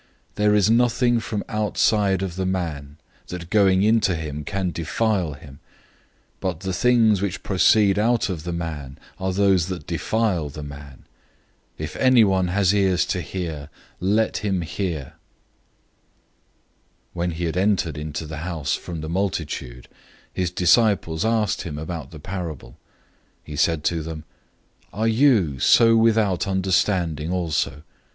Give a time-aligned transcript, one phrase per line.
[0.31, 5.33] 007:015 There is nothing from outside of the man, that going into him can defile
[5.33, 5.59] him;
[6.39, 11.05] but the things which proceed out of the man are those that defile the man.
[11.77, 13.69] 007:016 If anyone has ears to hear,
[13.99, 15.03] let him hear!"
[17.13, 19.87] 007:017 When he had entered into a house away from the multitude,
[20.33, 22.71] his disciples asked him about the parable.
[22.71, 22.75] 007:018
[23.43, 24.23] He said to them,
[24.91, 27.83] "Are you thus without understanding also?